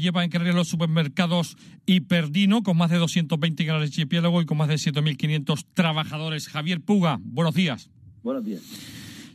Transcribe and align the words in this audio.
lleva 0.00 0.24
en 0.24 0.30
Canarias 0.30 0.56
los 0.56 0.68
supermercados 0.68 1.56
Hiperdino, 1.86 2.62
con 2.62 2.76
más 2.76 2.90
de 2.90 2.98
220 2.98 3.64
canales 3.64 3.90
de 3.90 3.94
archipiélago 3.94 4.42
y 4.42 4.46
con 4.46 4.58
más 4.58 4.68
de 4.68 4.74
7.500 4.74 5.66
trabajadores. 5.72 6.48
Javier 6.48 6.80
Puga, 6.80 7.20
buenos 7.22 7.54
días. 7.54 7.90
Buenos 8.22 8.44
días. 8.44 8.62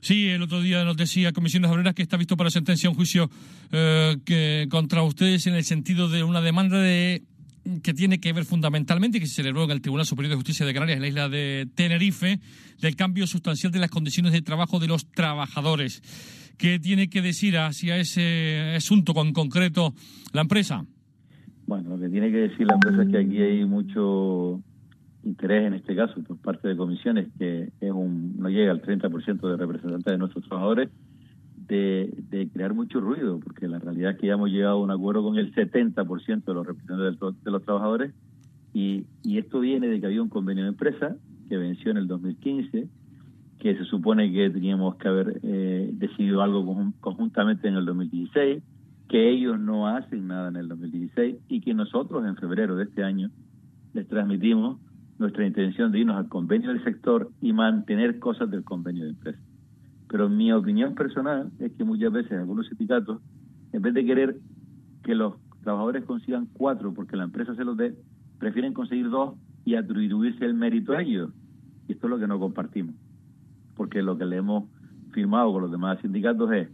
Sí, 0.02 0.27
el 0.27 0.41
otro 0.41 0.62
día 0.62 0.84
nos 0.84 0.98
decía 0.98 1.32
Comisiones 1.34 1.72
Obreras 1.72 1.94
que 1.94 2.02
está 2.02 2.18
visto 2.18 2.38
para 2.38 2.49
sentencia 2.49 2.90
un 2.90 2.95
juicio 2.95 3.30
eh, 3.72 4.18
que, 4.26 4.68
contra 4.70 5.04
ustedes 5.04 5.48
en 5.48 5.55
el 5.55 5.63
sentido 5.63 6.09
de 6.09 6.23
una 6.23 6.41
demanda 6.41 6.80
de 6.80 7.23
que 7.84 7.94
tiene 7.94 8.20
que 8.20 8.34
ver 8.34 8.46
fundamentalmente, 8.46 9.20
que 9.20 9.27
se 9.27 9.35
celebró 9.35 9.66
en 9.66 9.71
el 9.71 9.82
Tribunal 9.82 10.05
Superior 10.05 10.32
de 10.32 10.35
Justicia 10.38 10.66
de 10.66 10.73
Canarias, 10.73 10.96
en 10.98 11.02
la 11.02 11.07
isla 11.07 11.30
de 11.30 11.68
Tenerife, 11.76 12.40
del 12.80 12.96
cambio 12.96 13.27
sustancial 13.27 13.71
de 13.71 13.80
las 13.80 13.91
condiciones 13.91 14.32
de 14.32 14.41
trabajo 14.41 14.80
de 14.80 14.88
los 14.88 15.10
trabajadores. 15.12 16.02
¿Qué 16.59 16.77
tiene 16.77 17.09
que 17.09 17.22
decir 17.22 17.58
hacia 17.58 17.95
ese 17.95 18.76
asunto 18.76 19.13
con 19.13 19.31
concreto 19.31 19.94
la 20.34 20.41
empresa? 20.41 20.85
Bueno, 21.66 21.91
lo 21.91 21.99
que 21.99 22.09
tiene 22.09 22.30
que 22.32 22.49
decir 22.49 22.68
la 22.68 22.73
empresa 22.73 23.04
es 23.04 23.09
que 23.09 23.18
aquí 23.18 23.41
hay 23.41 23.63
mucho 23.63 24.62
interés 25.24 25.68
en 25.68 25.76
este 25.76 25.96
caso 25.96 26.21
por 26.21 26.37
parte 26.40 26.68
de 26.68 26.76
comisiones, 26.76 27.30
que 27.40 27.71
es 27.80 27.91
un, 27.91 28.35
no 28.37 28.49
llega 28.49 28.71
al 28.71 28.82
30% 28.82 29.40
de 29.40 29.55
representantes 29.55 30.12
de 30.12 30.18
nuestros 30.18 30.43
trabajadores, 30.49 30.90
de, 31.70 32.49
crear 32.52 32.74
mucho 32.74 32.99
ruido, 32.99 33.40
porque 33.40 33.70
la 33.70 33.80
realidad 33.80 34.12
es 34.12 34.18
que 34.18 34.27
ya 34.27 34.34
hemos 34.34 34.49
llegado 34.49 34.80
a 34.80 34.84
un 34.84 34.91
acuerdo 34.91 35.24
con 35.24 35.37
el 35.37 35.55
70% 35.55 36.43
de 36.43 36.54
los 36.54 36.68
representantes 36.68 37.43
de 37.46 37.52
los 37.52 37.63
trabajadores, 37.63 38.13
y, 38.74 39.05
y 39.24 39.37
esto 39.37 39.62
viene 39.62 39.87
de 39.87 40.02
que 40.02 40.07
había 40.07 40.21
un 40.21 40.30
convenio 40.30 40.65
de 40.65 40.71
empresa 40.71 41.15
que 41.48 41.55
venció 41.55 41.91
en 41.91 41.98
el 41.98 42.07
2015 42.07 42.90
que 43.60 43.76
se 43.76 43.84
supone 43.84 44.32
que 44.32 44.49
teníamos 44.49 44.96
que 44.96 45.07
haber 45.07 45.40
eh, 45.43 45.90
decidido 45.93 46.41
algo 46.41 46.93
conjuntamente 47.02 47.68
en 47.68 47.76
el 47.76 47.85
2016, 47.85 48.63
que 49.10 49.29
ellos 49.29 49.60
no 49.60 49.88
hacen 49.88 50.27
nada 50.27 50.48
en 50.48 50.55
el 50.55 50.70
2016 50.70 51.35
y 51.49 51.60
que 51.60 51.74
nosotros 51.74 52.26
en 52.26 52.37
febrero 52.37 52.77
de 52.77 52.85
este 52.85 53.04
año 53.04 53.30
les 53.93 54.07
transmitimos 54.07 54.80
nuestra 55.18 55.46
intención 55.46 55.91
de 55.91 55.99
irnos 55.99 56.15
al 56.15 56.30
convenio 56.30 56.70
del 56.70 56.84
sector 56.85 57.30
y 57.41 57.52
mantener 57.52 58.20
cosas 58.20 58.49
del 58.49 58.63
convenio 58.63 59.04
de 59.04 59.10
empresa. 59.10 59.40
Pero 60.07 60.30
mi 60.30 60.54
opinión 60.54 60.96
personal 60.96 61.52
es 61.60 61.74
que 61.74 61.84
muchas 61.84 62.13
veces 62.13 62.32
algunos 62.32 62.68
sindicatos, 62.68 63.20
en 63.74 63.82
vez 63.82 63.93
de 63.93 64.06
querer 64.06 64.38
que 65.03 65.16
los 65.16 65.34
trabajadores 65.63 66.06
consigan 66.06 66.47
cuatro 66.53 66.94
porque 66.94 67.18
la 67.18 67.25
empresa 67.25 67.53
se 67.56 67.66
los 67.66 67.75
dé, 67.75 67.94
prefieren 68.40 68.74
conseguir 68.74 69.09
dos 69.09 69.35
y 69.66 69.75
atribuirse 69.75 70.46
el 70.46 70.53
mérito 70.53 70.94
a 70.94 71.02
ellos. 71.02 71.31
Y 71.90 71.94
esto 71.94 72.07
es 72.07 72.12
lo 72.12 72.19
que 72.19 72.28
no 72.28 72.40
compartimos 72.40 72.96
porque 73.80 74.02
lo 74.02 74.18
que 74.18 74.25
le 74.25 74.35
hemos 74.35 74.66
firmado 75.13 75.53
con 75.53 75.62
los 75.62 75.72
demás 75.72 75.97
sindicatos 76.02 76.52
es 76.52 76.68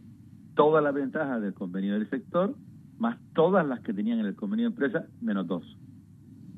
todas 0.55 0.83
las 0.83 0.91
ventajas 0.91 1.39
del 1.39 1.53
convenio 1.53 1.93
del 1.93 2.09
sector, 2.09 2.55
más 2.97 3.19
todas 3.35 3.63
las 3.63 3.81
que 3.81 3.93
tenían 3.93 4.17
en 4.21 4.25
el 4.25 4.35
convenio 4.35 4.65
de 4.65 4.69
empresa, 4.69 5.05
menos 5.21 5.45
dos. 5.45 5.77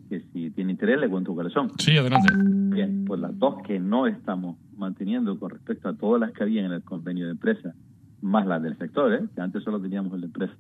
Que 0.07 0.21
si 0.31 0.49
tiene 0.51 0.71
interés, 0.71 1.01
le 1.01 1.09
cuento 1.09 1.33
cuáles 1.33 1.51
son. 1.51 1.69
Sí, 1.79 1.97
adelante. 1.97 2.33
Bien, 2.73 3.03
pues 3.05 3.19
las 3.19 3.37
dos 3.37 3.55
que 3.63 3.77
no 3.77 4.07
estamos 4.07 4.57
manteniendo 4.77 5.37
con 5.37 5.49
respecto 5.49 5.89
a 5.89 5.97
todas 5.97 6.21
las 6.21 6.31
que 6.31 6.43
había 6.43 6.65
en 6.65 6.71
el 6.71 6.81
convenio 6.81 7.25
de 7.25 7.31
empresa, 7.31 7.75
más 8.21 8.47
las 8.47 8.63
del 8.63 8.77
sector, 8.77 9.13
¿eh? 9.13 9.27
que 9.35 9.41
antes 9.41 9.61
solo 9.65 9.81
teníamos 9.81 10.13
el 10.13 10.21
de 10.21 10.27
empresa. 10.27 10.53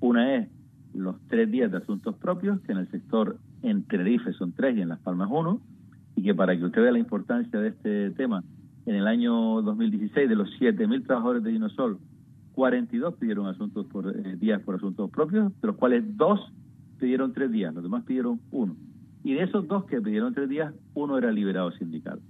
Una 0.00 0.36
es 0.36 0.48
los 0.94 1.16
tres 1.28 1.50
días 1.50 1.70
de 1.70 1.76
asuntos 1.76 2.16
propios, 2.16 2.58
que 2.62 2.72
en 2.72 2.78
el 2.78 2.90
sector 2.90 3.38
en 3.62 3.82
Tenerife 3.82 4.32
son 4.32 4.52
tres 4.52 4.78
y 4.78 4.80
en 4.80 4.88
Las 4.88 5.00
Palmas 5.00 5.28
uno, 5.30 5.60
y 6.14 6.22
que 6.22 6.34
para 6.34 6.56
que 6.56 6.64
usted 6.64 6.80
vea 6.80 6.92
la 6.92 6.98
importancia 6.98 7.60
de 7.60 7.68
este 7.68 8.10
tema, 8.12 8.42
en 8.86 8.94
el 8.94 9.06
año 9.06 9.62
2016, 9.62 10.28
de 10.28 10.36
los 10.36 10.48
7.000 10.60 11.04
trabajadores 11.04 11.42
de 11.42 11.50
Dinosol, 11.50 11.98
42 12.52 13.14
pidieron 13.16 13.46
asuntos 13.46 13.86
por 13.86 14.08
eh, 14.08 14.36
días 14.36 14.62
por 14.62 14.76
asuntos 14.76 15.10
propios, 15.10 15.52
de 15.60 15.66
los 15.66 15.76
cuales 15.76 16.04
dos 16.16 16.40
pidieron 16.98 17.32
tres 17.32 17.50
días, 17.50 17.74
los 17.74 17.82
demás 17.82 18.04
pidieron 18.04 18.40
uno. 18.50 18.74
Y 19.24 19.34
de 19.34 19.42
esos 19.42 19.66
dos 19.66 19.84
que 19.84 20.00
pidieron 20.00 20.32
tres 20.32 20.48
días, 20.48 20.72
uno 20.94 21.18
era 21.18 21.32
liberado 21.32 21.72
sindical. 21.72 22.20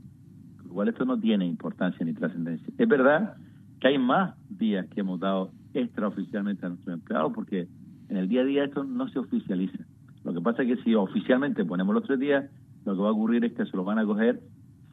Con 0.56 0.68
lo 0.68 0.74
cual 0.74 0.88
esto 0.88 1.04
no 1.04 1.20
tiene 1.20 1.46
importancia 1.46 2.04
ni 2.04 2.14
trascendencia. 2.14 2.66
Es 2.76 2.88
verdad 2.88 3.36
que 3.78 3.88
hay 3.88 3.98
más 3.98 4.34
días 4.48 4.86
que 4.88 5.00
hemos 5.00 5.20
dado 5.20 5.50
extraoficialmente 5.74 6.64
a 6.64 6.70
nuestros 6.70 6.94
empleados, 6.94 7.32
porque 7.34 7.68
en 8.08 8.16
el 8.16 8.28
día 8.28 8.40
a 8.40 8.44
día 8.44 8.64
esto 8.64 8.82
no 8.82 9.08
se 9.08 9.18
oficializa. 9.18 9.84
Lo 10.24 10.32
que 10.32 10.40
pasa 10.40 10.62
es 10.62 10.76
que 10.76 10.82
si 10.84 10.94
oficialmente 10.94 11.64
ponemos 11.64 11.94
los 11.94 12.04
tres 12.04 12.18
días, 12.18 12.50
lo 12.84 12.94
que 12.94 13.02
va 13.02 13.08
a 13.08 13.12
ocurrir 13.12 13.44
es 13.44 13.52
que 13.52 13.66
se 13.66 13.76
los 13.76 13.84
van 13.84 13.98
a 13.98 14.06
coger 14.06 14.40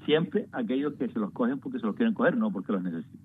siempre 0.06 0.48
aquellos 0.52 0.94
que 0.94 1.08
se 1.10 1.20
los 1.20 1.32
cogen 1.32 1.60
porque 1.60 1.80
se 1.80 1.86
los 1.86 1.96
quieren 1.96 2.14
coger, 2.14 2.38
no 2.38 2.52
porque 2.52 2.72
los 2.74 2.84
necesitan. 2.84 3.20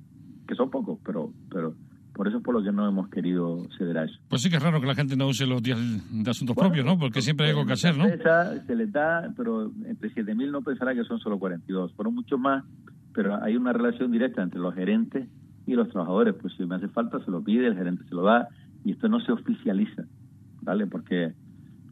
Que 0.46 0.54
son 0.54 0.70
pocos, 0.70 0.98
pero 1.04 1.32
pero 1.50 1.74
por 2.18 2.26
eso 2.26 2.38
es 2.38 2.42
por 2.42 2.52
lo 2.52 2.64
que 2.64 2.72
no 2.72 2.88
hemos 2.88 3.08
querido 3.10 3.62
ceder 3.78 3.98
a 3.98 4.04
eso. 4.04 4.18
Pues 4.28 4.42
sí 4.42 4.50
que 4.50 4.56
es 4.56 4.62
raro 4.62 4.80
que 4.80 4.88
la 4.88 4.96
gente 4.96 5.16
no 5.16 5.28
use 5.28 5.46
los 5.46 5.62
días 5.62 5.78
de 6.10 6.28
asuntos 6.28 6.56
propios, 6.56 6.84
¿no? 6.84 6.98
Porque 6.98 7.22
siempre 7.22 7.46
hay 7.46 7.52
algo 7.52 7.64
que 7.64 7.74
hacer, 7.74 7.96
¿no? 7.96 8.06
Se 8.06 8.74
les 8.74 8.90
da, 8.90 9.32
pero 9.36 9.70
entre 9.84 10.10
7.000 10.10 10.50
no 10.50 10.62
pensará 10.62 10.94
que 10.94 11.04
son 11.04 11.20
solo 11.20 11.38
42. 11.38 11.92
Fueron 11.92 12.16
muchos 12.16 12.40
más, 12.40 12.64
pero 13.14 13.40
hay 13.40 13.56
una 13.56 13.72
relación 13.72 14.10
directa 14.10 14.42
entre 14.42 14.58
los 14.58 14.74
gerentes 14.74 15.28
y 15.64 15.74
los 15.74 15.90
trabajadores. 15.90 16.34
Pues 16.40 16.54
si 16.56 16.64
me 16.64 16.74
hace 16.74 16.88
falta, 16.88 17.24
se 17.24 17.30
lo 17.30 17.40
pide, 17.40 17.68
el 17.68 17.76
gerente 17.76 18.02
se 18.08 18.14
lo 18.16 18.22
da, 18.22 18.48
y 18.84 18.92
esto 18.92 19.08
no 19.08 19.20
se 19.20 19.30
oficializa, 19.30 20.02
¿vale? 20.62 20.88
Porque 20.88 21.34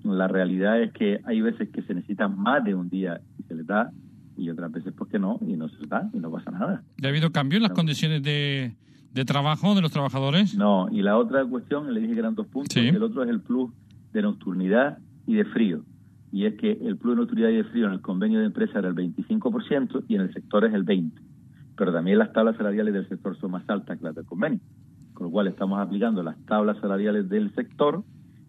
la 0.03 0.27
realidad 0.27 0.83
es 0.83 0.93
que 0.93 1.21
hay 1.25 1.41
veces 1.41 1.69
que 1.69 1.83
se 1.83 1.95
necesita 1.95 2.27
más 2.27 2.65
de 2.65 2.75
un 2.75 2.89
día 2.89 3.21
y 3.39 3.45
se 3.45 3.55
les 3.55 3.67
da, 3.67 3.93
y 4.37 4.51
otras 4.51 4.71
veces 4.73 4.93
pues 4.97 5.11
que 5.11 5.19
no, 5.19 5.39
y 5.47 5.57
no 5.57 5.69
se 5.69 5.87
da, 5.87 6.09
y 6.13 6.19
no 6.19 6.31
pasa 6.31 6.51
nada. 6.51 6.83
¿Ha 7.03 7.09
habido 7.09 7.33
cambio 7.33 7.57
en 7.57 7.63
las 7.63 7.73
condiciones 7.73 8.23
de, 8.23 8.75
de, 9.13 9.25
trabajo 9.25 9.75
de 9.75 9.83
los 9.83 9.91
trabajadores? 9.91 10.57
No, 10.57 10.89
y 10.91 11.03
la 11.03 11.17
otra 11.17 11.45
cuestión, 11.45 11.93
le 11.93 12.01
dije 12.01 12.15
que 12.15 12.21
eran 12.21 12.35
dos 12.35 12.47
puntos, 12.47 12.77
el 12.77 13.03
otro 13.03 13.23
es 13.23 13.31
el 13.31 13.41
plus 13.41 13.73
de 14.13 14.23
nocturnidad 14.23 14.99
y 15.27 15.35
de 15.35 15.45
frío. 15.45 15.85
Y 16.33 16.45
es 16.45 16.55
que 16.55 16.73
el 16.73 16.97
plus 16.97 17.15
de 17.15 17.21
nocturnidad 17.21 17.51
y 17.51 17.57
de 17.57 17.65
frío 17.65 17.87
en 17.87 17.93
el 17.93 18.01
convenio 18.01 18.41
de 18.41 18.47
empresa 18.47 18.79
era 18.79 18.89
el 18.89 18.95
25% 18.95 20.05
y 20.09 20.17
en 20.17 20.23
el 20.23 20.33
sector 20.33 20.65
es 20.65 20.75
el 20.75 20.85
20%. 20.85 21.13
Pero 21.77 21.93
también 21.93 22.19
las 22.19 22.33
tablas 22.33 22.57
salariales 22.57 22.95
del 22.95 23.09
sector 23.09 23.39
son 23.39 23.51
más 23.53 23.69
altas 23.69 23.99
que 23.99 24.05
las 24.05 24.15
del 24.15 24.25
convenio. 24.25 24.61
Con 25.13 25.27
lo 25.27 25.31
cual 25.31 25.47
estamos 25.47 25.79
aplicando 25.79 26.23
las 26.23 26.37
tablas 26.47 26.79
salariales 26.81 27.29
del 27.29 27.55
sector 27.55 28.03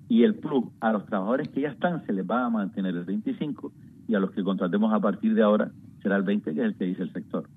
y 0.09 0.23
el 0.23 0.35
plus 0.35 0.65
a 0.79 0.93
los 0.93 1.05
trabajadores 1.05 1.49
que 1.49 1.61
ya 1.61 1.69
están 1.69 2.05
se 2.05 2.13
les 2.13 2.25
va 2.25 2.45
a 2.45 2.49
mantener 2.49 2.95
el 2.95 3.03
25 3.03 3.71
y 4.07 4.15
a 4.15 4.19
los 4.19 4.31
que 4.31 4.43
contratemos 4.43 4.93
a 4.93 4.99
partir 4.99 5.33
de 5.35 5.43
ahora 5.43 5.71
será 6.01 6.15
el 6.15 6.23
20, 6.23 6.53
que 6.53 6.59
es 6.59 6.65
el 6.65 6.75
que 6.75 6.85
dice 6.85 7.03
el 7.03 7.13
sector. 7.13 7.47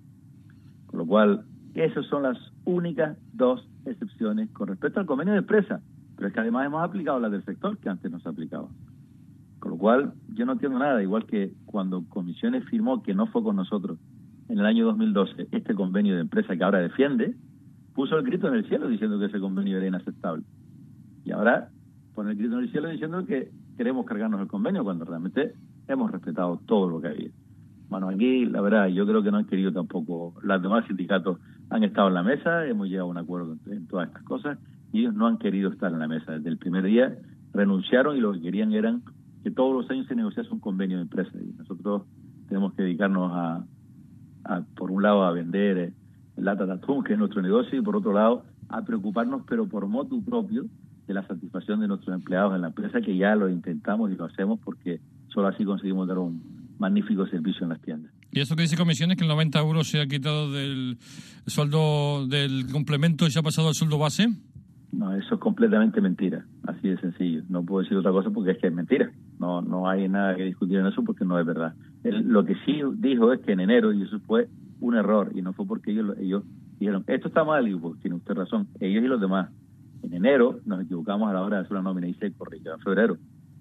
Con 0.86 0.98
lo 0.98 1.06
cual, 1.06 1.44
esas 1.74 2.06
son 2.06 2.24
las 2.24 2.38
únicas 2.64 3.16
dos 3.32 3.66
excepciones 3.86 4.50
con 4.50 4.68
respecto 4.68 5.00
al 5.00 5.06
convenio 5.06 5.34
de 5.34 5.40
empresa, 5.40 5.80
pero 6.16 6.28
es 6.28 6.34
que 6.34 6.40
además 6.40 6.66
hemos 6.66 6.82
aplicado 6.82 7.20
las 7.20 7.30
del 7.30 7.44
sector 7.44 7.78
que 7.78 7.88
antes 7.88 8.10
no 8.10 8.20
se 8.20 8.28
aplicaba. 8.28 8.68
Con 9.60 9.72
lo 9.72 9.78
cual, 9.78 10.14
yo 10.34 10.46
no 10.46 10.52
entiendo 10.52 10.78
nada, 10.78 11.02
igual 11.02 11.26
que 11.26 11.52
cuando 11.66 12.04
Comisiones 12.08 12.64
firmó, 12.64 13.02
que 13.02 13.14
no 13.14 13.26
fue 13.26 13.42
con 13.42 13.56
nosotros, 13.56 13.98
en 14.48 14.58
el 14.58 14.66
año 14.66 14.84
2012, 14.86 15.48
este 15.52 15.74
convenio 15.74 16.14
de 16.14 16.22
empresa 16.22 16.56
que 16.56 16.64
ahora 16.64 16.80
defiende, 16.80 17.36
puso 17.94 18.16
el 18.16 18.24
grito 18.24 18.48
en 18.48 18.54
el 18.54 18.68
cielo 18.68 18.88
diciendo 18.88 19.18
que 19.18 19.26
ese 19.26 19.38
convenio 19.38 19.76
era 19.76 19.86
inaceptable. 19.86 20.42
Y 21.24 21.30
ahora 21.30 21.68
pone 22.14 22.32
el 22.32 22.36
grito 22.36 22.58
en 22.58 22.64
el 22.64 22.70
cielo 22.72 22.88
diciendo 22.88 23.24
que 23.26 23.52
queremos 23.76 24.06
cargarnos 24.06 24.40
el 24.40 24.48
convenio 24.48 24.84
cuando 24.84 25.04
realmente 25.04 25.54
hemos 25.88 26.10
respetado 26.10 26.60
todo 26.66 26.88
lo 26.88 27.00
que 27.00 27.08
había. 27.08 27.30
Bueno, 27.88 28.08
aquí 28.08 28.44
la 28.46 28.60
verdad 28.60 28.86
yo 28.88 29.06
creo 29.06 29.22
que 29.22 29.30
no 29.30 29.38
han 29.38 29.46
querido 29.46 29.72
tampoco, 29.72 30.34
los 30.42 30.62
demás 30.62 30.86
sindicatos 30.86 31.38
han 31.70 31.82
estado 31.82 32.08
en 32.08 32.14
la 32.14 32.22
mesa, 32.22 32.66
hemos 32.66 32.88
llegado 32.88 33.08
a 33.08 33.10
un 33.10 33.18
acuerdo 33.18 33.56
en 33.66 33.86
todas 33.86 34.08
estas 34.08 34.22
cosas 34.22 34.58
y 34.92 35.00
ellos 35.00 35.14
no 35.14 35.26
han 35.26 35.38
querido 35.38 35.70
estar 35.70 35.92
en 35.92 35.98
la 35.98 36.08
mesa. 36.08 36.32
Desde 36.32 36.50
el 36.50 36.58
primer 36.58 36.84
día 36.84 37.16
renunciaron 37.52 38.16
y 38.16 38.20
lo 38.20 38.32
que 38.32 38.40
querían 38.40 38.72
eran 38.72 39.02
que 39.42 39.50
todos 39.50 39.74
los 39.74 39.90
años 39.90 40.06
se 40.06 40.14
negociase 40.14 40.50
un 40.50 40.60
convenio 40.60 40.98
de 40.98 41.04
empresa 41.04 41.32
y 41.40 41.52
nosotros 41.56 42.02
tenemos 42.48 42.74
que 42.74 42.82
dedicarnos 42.82 43.32
a, 43.32 43.64
por 44.76 44.90
un 44.90 45.02
lado, 45.02 45.24
a 45.24 45.32
vender 45.32 45.78
eh, 45.78 45.92
lata 46.36 46.66
de 46.66 46.80
que 47.04 47.12
es 47.12 47.18
nuestro 47.18 47.42
negocio, 47.42 47.78
y 47.78 47.82
por 47.82 47.96
otro 47.96 48.12
lado, 48.12 48.44
a 48.68 48.82
preocuparnos, 48.82 49.42
pero 49.48 49.68
por 49.68 49.86
modo 49.86 50.20
propio, 50.22 50.64
de 51.10 51.20
la 51.20 51.26
satisfacción 51.26 51.80
de 51.80 51.88
nuestros 51.88 52.14
empleados 52.14 52.54
en 52.54 52.62
la 52.62 52.68
empresa, 52.68 53.00
que 53.00 53.16
ya 53.16 53.34
lo 53.34 53.48
intentamos 53.48 54.10
y 54.10 54.16
lo 54.16 54.24
hacemos 54.24 54.60
porque 54.60 55.00
Solo 55.32 55.48
así 55.48 55.64
conseguimos 55.64 56.08
dar 56.08 56.18
un 56.18 56.42
magnífico 56.78 57.26
servicio 57.26 57.62
en 57.62 57.70
las 57.70 57.80
tiendas. 57.80 58.12
¿Y 58.32 58.40
eso 58.40 58.56
que 58.56 58.62
dice 58.62 58.76
Comisiones, 58.76 59.16
que 59.16 59.24
el 59.24 59.28
90 59.28 59.58
euros 59.60 59.88
se 59.88 60.00
ha 60.00 60.06
quitado 60.06 60.50
del 60.52 60.98
sueldo 61.46 62.26
del 62.26 62.66
complemento 62.70 63.26
y 63.26 63.30
se 63.30 63.38
ha 63.38 63.42
pasado 63.42 63.68
al 63.68 63.74
sueldo 63.74 63.98
base? 63.98 64.28
No, 64.92 65.14
eso 65.14 65.34
es 65.34 65.40
completamente 65.40 66.00
mentira, 66.00 66.44
así 66.66 66.88
de 66.88 67.00
sencillo. 67.00 67.42
puedo 67.64 67.82
decir 67.82 67.96
otra 67.96 68.10
cosa 68.10 68.30
porque 68.30 68.52
es 68.52 68.58
que 68.58 68.68
es 68.68 68.72
mentira. 68.72 69.10
No, 69.38 69.62
no 69.62 69.88
hay 69.88 70.08
nada 70.08 70.34
que 70.34 70.44
discutir 70.44 70.78
en 70.78 70.86
eso 70.86 71.04
porque 71.04 71.24
no 71.24 71.38
es 71.38 71.46
verdad. 71.46 71.74
lo 72.02 72.44
que 72.44 72.54
sí 72.66 72.80
dijo 72.96 73.32
es 73.32 73.40
que 73.40 73.52
en 73.52 73.60
enero, 73.60 73.92
y 73.92 74.02
eso 74.02 74.18
fue 74.20 74.48
un 74.80 74.96
error, 74.96 75.30
y 75.34 75.42
no 75.42 75.52
fue 75.52 75.66
porque 75.66 75.92
ellos, 75.92 76.16
ellos 76.18 76.42
dijeron, 76.80 77.04
esto 77.06 77.28
está 77.28 77.44
mal, 77.44 77.68
y 77.68 77.76
pues 77.76 78.00
tiene 78.00 78.16
usted 78.16 78.34
razón, 78.34 78.66
ellos 78.80 79.04
y 79.04 79.06
los 79.06 79.20
demás. 79.20 79.50
En 80.02 80.14
enero 80.14 80.60
nos 80.64 80.82
equivocamos 80.82 81.28
a 81.28 81.32
la 81.32 81.42
hora 81.42 81.58
de 81.58 81.62
hacer 81.64 81.72
la 81.72 81.82
nómina 81.82 82.08
y 82.08 82.14
se 82.14 82.32
corrigió 82.32 82.74
en 82.74 82.80
febrero. 82.80 83.16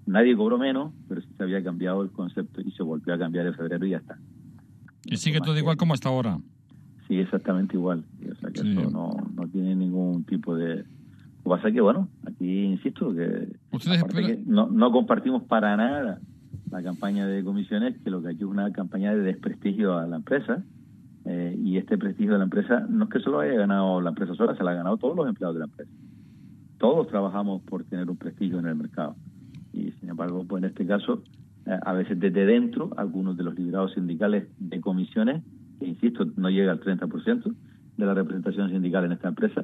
Nadie 0.06 0.36
cobró 0.36 0.58
menos, 0.58 0.92
pero 1.08 1.20
sí 1.20 1.28
se 1.36 1.42
había 1.42 1.62
cambiado 1.62 2.02
el 2.02 2.10
concepto 2.10 2.60
y 2.60 2.70
se 2.72 2.82
volvió 2.82 3.14
a 3.14 3.18
cambiar 3.18 3.46
en 3.46 3.54
febrero 3.54 3.86
y 3.86 3.90
ya 3.90 3.98
está. 3.98 4.18
¿Y 5.04 5.16
sigue 5.16 5.40
todo 5.40 5.56
igual 5.56 5.76
como 5.76 5.94
hasta 5.94 6.08
ahora? 6.08 6.38
Sí, 7.06 7.18
exactamente 7.18 7.76
igual. 7.76 8.04
O 8.30 8.34
sea 8.36 8.50
que 8.50 8.60
eso 8.60 8.90
no, 8.90 9.16
no 9.34 9.48
tiene 9.48 9.74
ningún 9.74 10.24
tipo 10.24 10.54
de... 10.54 10.76
Lo 10.76 11.44
que 11.44 11.50
pasa 11.56 11.68
es 11.68 11.74
que, 11.74 11.80
bueno, 11.80 12.08
aquí 12.26 12.64
insisto 12.64 13.14
que, 13.14 13.48
no, 14.46 14.68
no 14.68 14.92
compartimos 14.92 15.42
para 15.44 15.76
nada 15.76 16.20
la 16.70 16.82
campaña 16.82 17.26
de 17.26 17.42
comisiones, 17.42 17.96
que 18.02 18.10
lo 18.10 18.22
que 18.22 18.28
hay 18.28 18.36
es 18.36 18.42
una 18.42 18.70
campaña 18.72 19.14
de 19.14 19.22
desprestigio 19.22 19.98
a 19.98 20.06
la 20.06 20.16
empresa. 20.16 20.62
Eh, 21.24 21.58
y 21.62 21.76
este 21.76 21.98
prestigio 21.98 22.32
de 22.32 22.38
la 22.38 22.44
empresa 22.44 22.86
no 22.88 23.04
es 23.04 23.10
que 23.10 23.20
solo 23.20 23.40
haya 23.40 23.54
ganado 23.54 24.00
la 24.00 24.10
empresa 24.10 24.34
sola, 24.34 24.56
se 24.56 24.64
la 24.64 24.70
han 24.70 24.78
ganado 24.78 24.96
todos 24.96 25.16
los 25.16 25.28
empleados 25.28 25.56
de 25.56 25.60
la 25.60 25.66
empresa. 25.66 25.90
Todos 26.80 27.08
trabajamos 27.08 27.60
por 27.62 27.84
tener 27.84 28.08
un 28.08 28.16
prestigio 28.16 28.58
en 28.58 28.66
el 28.66 28.74
mercado. 28.74 29.14
Y 29.70 29.92
sin 30.00 30.08
embargo, 30.08 30.46
pues 30.48 30.62
en 30.62 30.70
este 30.70 30.86
caso, 30.86 31.22
eh, 31.66 31.78
a 31.84 31.92
veces 31.92 32.18
desde 32.18 32.46
dentro, 32.46 32.90
algunos 32.96 33.36
de 33.36 33.44
los 33.44 33.54
liberados 33.54 33.92
sindicales 33.92 34.48
de 34.58 34.80
comisiones, 34.80 35.42
que 35.78 35.86
insisto, 35.86 36.24
no 36.36 36.48
llega 36.48 36.72
al 36.72 36.80
30% 36.80 37.54
de 37.98 38.06
la 38.06 38.14
representación 38.14 38.70
sindical 38.70 39.04
en 39.04 39.12
esta 39.12 39.28
empresa, 39.28 39.62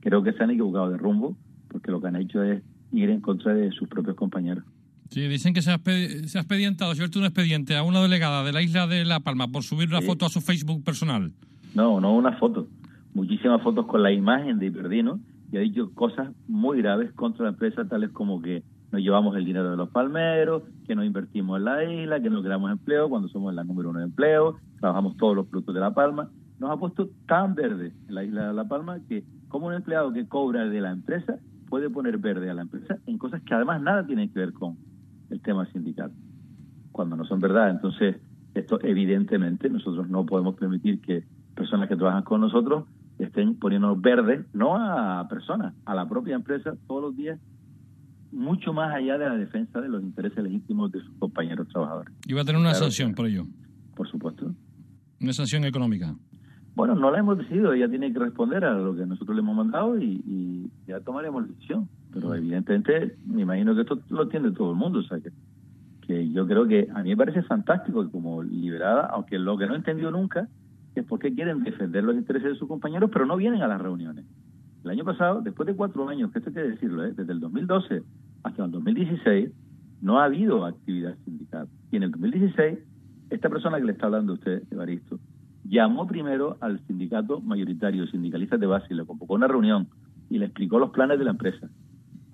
creo 0.00 0.24
que 0.24 0.32
se 0.32 0.42
han 0.42 0.50
equivocado 0.50 0.90
de 0.90 0.96
rumbo, 0.96 1.36
porque 1.68 1.92
lo 1.92 2.00
que 2.00 2.08
han 2.08 2.16
hecho 2.16 2.42
es 2.42 2.60
ir 2.90 3.10
en 3.10 3.20
contra 3.20 3.54
de 3.54 3.70
sus 3.70 3.88
propios 3.88 4.16
compañeros. 4.16 4.64
Sí, 5.10 5.20
dicen 5.28 5.54
que 5.54 5.62
se 5.62 5.70
ha, 5.70 5.78
se 5.78 6.36
ha 6.36 6.40
expedientado, 6.40 6.90
un 6.90 7.24
expediente 7.24 7.76
a 7.76 7.84
una 7.84 8.02
delegada 8.02 8.42
de 8.42 8.52
la 8.52 8.60
isla 8.60 8.88
de 8.88 9.04
La 9.04 9.20
Palma 9.20 9.46
por 9.46 9.62
subir 9.62 9.88
una 9.88 10.02
foto 10.02 10.26
a 10.26 10.30
su 10.30 10.40
Facebook 10.40 10.82
personal. 10.82 11.30
No, 11.76 12.00
no 12.00 12.12
una 12.12 12.32
foto, 12.38 12.66
muchísimas 13.14 13.62
fotos 13.62 13.86
con 13.86 14.02
la 14.02 14.10
imagen 14.10 14.58
de 14.58 14.66
Hiperdino 14.66 15.20
y 15.50 15.56
ha 15.56 15.60
dicho 15.60 15.92
cosas 15.94 16.30
muy 16.48 16.78
graves 16.78 17.12
contra 17.12 17.44
la 17.44 17.50
empresa, 17.50 17.86
tales 17.86 18.10
como 18.10 18.42
que 18.42 18.62
nos 18.92 19.02
llevamos 19.02 19.36
el 19.36 19.44
dinero 19.44 19.70
de 19.70 19.76
los 19.76 19.90
palmeros, 19.90 20.62
que 20.86 20.94
no 20.94 21.04
invertimos 21.04 21.58
en 21.58 21.64
la 21.64 21.84
isla, 21.84 22.20
que 22.20 22.30
no 22.30 22.42
creamos 22.42 22.70
empleo 22.70 23.08
cuando 23.08 23.28
somos 23.28 23.54
la 23.54 23.64
número 23.64 23.90
uno 23.90 23.98
de 23.98 24.06
empleo, 24.06 24.58
trabajamos 24.80 25.16
todos 25.16 25.36
los 25.36 25.46
productos 25.46 25.74
de 25.74 25.80
La 25.80 25.92
Palma. 25.92 26.30
Nos 26.58 26.70
ha 26.70 26.76
puesto 26.76 27.10
tan 27.26 27.54
verde 27.54 27.92
en 28.08 28.14
la 28.14 28.24
isla 28.24 28.48
de 28.48 28.54
La 28.54 28.66
Palma 28.66 28.98
que 29.08 29.24
como 29.48 29.66
un 29.66 29.74
empleado 29.74 30.12
que 30.12 30.26
cobra 30.26 30.66
de 30.66 30.80
la 30.80 30.90
empresa 30.90 31.38
puede 31.68 31.90
poner 31.90 32.18
verde 32.18 32.50
a 32.50 32.54
la 32.54 32.62
empresa 32.62 32.98
en 33.06 33.18
cosas 33.18 33.42
que 33.42 33.54
además 33.54 33.82
nada 33.82 34.06
tienen 34.06 34.30
que 34.30 34.38
ver 34.38 34.52
con 34.52 34.76
el 35.30 35.40
tema 35.40 35.66
sindical, 35.66 36.12
cuando 36.92 37.16
no 37.16 37.24
son 37.24 37.40
verdad. 37.40 37.70
Entonces, 37.70 38.16
esto 38.54 38.78
evidentemente 38.82 39.68
nosotros 39.68 40.08
no 40.08 40.24
podemos 40.24 40.54
permitir 40.54 41.00
que 41.00 41.24
personas 41.54 41.88
que 41.88 41.96
trabajan 41.96 42.22
con 42.22 42.40
nosotros 42.40 42.84
estén 43.18 43.58
poniéndonos 43.58 44.00
verde, 44.00 44.44
no 44.52 44.76
a 44.76 45.26
personas, 45.28 45.74
a 45.84 45.94
la 45.94 46.08
propia 46.08 46.34
empresa 46.34 46.76
todos 46.86 47.02
los 47.02 47.16
días 47.16 47.38
mucho 48.32 48.72
más 48.72 48.94
allá 48.94 49.16
de 49.18 49.28
la 49.28 49.36
defensa 49.36 49.80
de 49.80 49.88
los 49.88 50.02
intereses 50.02 50.42
legítimos 50.42 50.92
de 50.92 51.00
sus 51.00 51.14
compañeros 51.18 51.68
trabajadores. 51.68 52.12
¿Y 52.26 52.34
va 52.34 52.42
a 52.42 52.44
tener 52.44 52.60
una 52.60 52.74
sanción 52.74 53.14
por 53.14 53.26
ello? 53.26 53.46
Por 53.94 54.08
supuesto. 54.08 54.52
¿Una 55.20 55.32
sanción 55.32 55.64
económica? 55.64 56.14
Bueno, 56.74 56.94
no 56.94 57.10
la 57.10 57.20
hemos 57.20 57.38
decidido, 57.38 57.72
ella 57.72 57.88
tiene 57.88 58.12
que 58.12 58.18
responder 58.18 58.64
a 58.64 58.74
lo 58.74 58.94
que 58.94 59.06
nosotros 59.06 59.34
le 59.34 59.40
hemos 59.40 59.56
mandado 59.56 59.98
y, 59.98 60.70
ya 60.86 61.00
tomaremos 61.00 61.42
la 61.42 61.48
decisión. 61.48 61.88
Pero 62.12 62.34
evidentemente, 62.34 63.16
me 63.26 63.42
imagino 63.42 63.74
que 63.74 63.80
esto 63.82 63.98
lo 64.10 64.24
entiende 64.24 64.52
todo 64.52 64.70
el 64.70 64.76
mundo, 64.76 64.98
o 64.98 65.02
sea 65.02 65.18
que, 65.18 65.30
que 66.06 66.30
yo 66.30 66.46
creo 66.46 66.66
que 66.66 66.88
a 66.94 67.02
mí 67.02 67.10
me 67.10 67.16
parece 67.16 67.42
fantástico 67.42 68.04
que 68.04 68.10
como 68.10 68.42
liberada, 68.42 69.06
aunque 69.06 69.38
lo 69.38 69.56
que 69.56 69.66
no 69.66 69.72
he 69.72 69.78
entendido 69.78 70.10
nunca 70.10 70.48
es 71.00 71.06
por 71.06 71.18
qué 71.18 71.34
quieren 71.34 71.62
defender 71.62 72.04
los 72.04 72.16
intereses 72.16 72.52
de 72.52 72.54
sus 72.56 72.68
compañeros, 72.68 73.10
pero 73.12 73.26
no 73.26 73.36
vienen 73.36 73.62
a 73.62 73.68
las 73.68 73.80
reuniones. 73.80 74.24
El 74.84 74.90
año 74.90 75.04
pasado, 75.04 75.40
después 75.40 75.66
de 75.66 75.74
cuatro 75.74 76.08
años, 76.08 76.30
que 76.30 76.38
esto 76.38 76.50
hay 76.50 76.54
que 76.54 76.62
decirlo, 76.62 77.04
¿eh? 77.04 77.12
desde 77.16 77.32
el 77.32 77.40
2012 77.40 78.02
hasta 78.44 78.64
el 78.64 78.70
2016, 78.70 79.50
no 80.00 80.20
ha 80.20 80.24
habido 80.24 80.64
actividad 80.64 81.16
sindical. 81.24 81.68
Y 81.90 81.96
en 81.96 82.04
el 82.04 82.10
2016, 82.12 82.78
esta 83.30 83.48
persona 83.48 83.78
que 83.78 83.84
le 83.84 83.92
está 83.92 84.06
hablando 84.06 84.32
a 84.32 84.34
usted, 84.36 84.62
Evaristo, 84.70 85.18
llamó 85.64 86.06
primero 86.06 86.56
al 86.60 86.78
sindicato 86.86 87.40
mayoritario, 87.40 88.06
sindicalistas 88.06 88.60
de 88.60 88.66
base, 88.66 88.86
y 88.90 88.94
le 88.94 89.04
convocó 89.04 89.34
a 89.34 89.36
una 89.38 89.48
reunión 89.48 89.88
y 90.30 90.38
le 90.38 90.46
explicó 90.46 90.78
los 90.78 90.90
planes 90.90 91.18
de 91.18 91.24
la 91.24 91.32
empresa. 91.32 91.68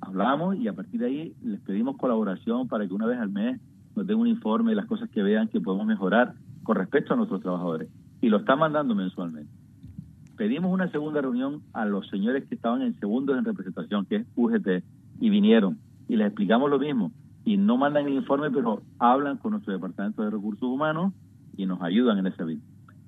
Hablamos 0.00 0.56
y 0.56 0.69
a 0.69 0.73
partir 0.75 1.00
de 1.00 1.06
ahí 1.06 1.35
les 1.43 1.61
pedimos 1.61 1.97
colaboración 1.97 2.69
para 2.69 2.87
que 2.87 2.93
una 2.93 3.06
vez 3.06 3.19
al 3.19 3.31
mes 3.31 3.61
nos 3.94 4.06
den 4.06 4.19
un 4.19 4.26
informe 4.26 4.70
de 4.70 4.76
las 4.76 4.87
cosas 4.87 5.09
que 5.11 5.23
vean 5.23 5.49
que 5.49 5.61
podemos 5.61 5.87
mejorar 5.87 6.35
con 6.62 6.76
respecto 6.76 7.14
a 7.14 7.17
nuestros 7.17 7.41
trabajadores. 7.41 7.88
Y 8.23 8.31
lo 8.31 8.39
están 8.39 8.59
mandando 8.59 8.95
mensualmente. 8.95 9.53
Pedimos 10.39 10.73
una 10.73 10.91
segunda 10.91 11.21
reunión 11.21 11.61
a 11.75 11.85
los 11.85 12.09
señores 12.09 12.45
que 12.49 12.55
estaban 12.55 12.81
en 12.81 12.99
segundos 12.99 13.37
en 13.37 13.45
representación, 13.45 14.07
que 14.07 14.17
es 14.17 14.27
UGT, 14.35 14.83
y 15.21 15.29
vinieron 15.29 15.79
y 16.09 16.17
les 16.17 16.27
explicamos 16.27 16.69
lo 16.69 16.79
mismo. 16.79 17.11
Y 17.45 17.57
no 17.57 17.77
mandan 17.77 18.07
el 18.07 18.13
informe, 18.13 18.51
pero 18.51 18.83
hablan 18.99 19.39
con 19.39 19.53
nuestro 19.53 19.73
Departamento 19.73 20.23
de 20.23 20.31
Recursos 20.31 20.63
Humanos 20.63 21.13
y 21.57 21.67
nos 21.67 21.81
ayudan 21.83 22.19
en 22.19 22.27
ese 22.27 22.45
vida. 22.45 22.61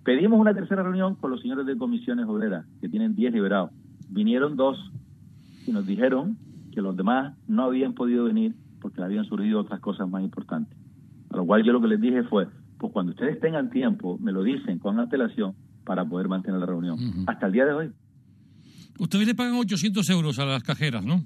Pedimos 0.05 0.41
una 0.41 0.55
tercera 0.55 0.83
reunión 0.83 1.15
con 1.15 1.31
los 1.31 1.41
señores 1.41 1.67
de 1.67 1.77
comisiones 1.77 2.27
obreras, 2.27 2.67
que 2.81 2.89
tienen 2.89 3.15
10 3.15 3.33
liberados. 3.33 3.71
Vinieron 4.11 4.57
dos 4.57 4.79
y 5.67 5.73
nos 5.73 5.87
dijeron 5.87 6.37
que 6.73 6.83
los 6.83 6.97
demás 6.97 7.37
no 7.47 7.65
habían 7.65 7.95
podido 7.95 8.25
venir 8.25 8.55
porque 8.81 9.03
habían 9.03 9.25
surgido 9.25 9.61
otras 9.61 9.81
cosas 9.81 10.09
más 10.09 10.23
importantes. 10.23 10.77
A 11.31 11.37
lo 11.37 11.47
cual 11.47 11.63
yo 11.63 11.73
lo 11.73 11.81
que 11.81 11.89
les 11.89 12.01
dije 12.01 12.23
fue, 12.25 12.49
pues 12.85 12.93
cuando 12.93 13.13
ustedes 13.13 13.41
tengan 13.41 13.71
tiempo, 13.71 14.19
me 14.19 14.31
lo 14.31 14.43
dicen 14.43 14.79
con 14.79 15.01
antelación 15.01 15.55
para 15.87 16.05
poder 16.05 16.29
mantener 16.29 16.61
la 16.61 16.67
reunión. 16.67 16.99
Hasta 17.27 17.47
el 17.47 17.53
día 17.53 17.65
de 17.65 17.73
hoy. 17.73 17.91
Ustedes 18.99 19.27
le 19.27 19.35
pagan 19.35 19.55
800 19.55 20.11
euros 20.11 20.39
a 20.39 20.45
las 20.45 20.63
cajeras, 20.63 21.03
¿no? 21.03 21.25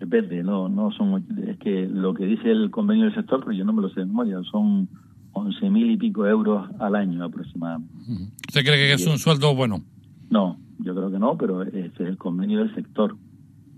Depende, 0.00 0.42
no, 0.42 0.68
no 0.68 0.90
son, 0.90 1.24
es 1.46 1.56
que 1.58 1.86
lo 1.86 2.14
que 2.14 2.26
dice 2.26 2.50
el 2.50 2.72
convenio 2.72 3.04
del 3.04 3.14
sector, 3.14 3.44
pero 3.44 3.52
yo 3.52 3.64
no 3.64 3.72
me 3.72 3.80
lo 3.80 3.90
sé 3.90 4.00
de 4.00 4.06
memoria, 4.06 4.40
son 4.50 4.88
11 5.34 5.70
mil 5.70 5.88
y 5.92 5.96
pico 5.96 6.26
euros 6.26 6.68
al 6.80 6.96
año 6.96 7.24
aproximadamente. 7.24 7.94
¿Usted 8.48 8.64
cree 8.64 8.88
que 8.88 8.92
es 8.94 9.06
un 9.06 9.18
sueldo 9.18 9.54
bueno? 9.54 9.84
No, 10.30 10.58
yo 10.80 10.96
creo 10.96 11.12
que 11.12 11.20
no, 11.20 11.38
pero 11.38 11.62
ese 11.62 11.86
es 11.86 12.00
el 12.00 12.16
convenio 12.16 12.58
del 12.58 12.74
sector. 12.74 13.16